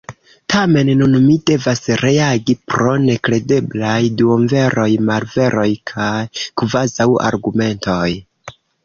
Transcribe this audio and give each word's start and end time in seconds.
Tamen 0.51 0.87
nun 1.01 1.11
mi 1.25 1.33
devas 1.49 1.83
reagi 2.03 2.55
pro 2.73 2.93
nekredeblaj 3.03 3.97
duonveroj, 4.23 4.87
malveroj 5.11 5.67
kaj 5.93 6.19
kvazaŭargumentoj. 6.63 8.09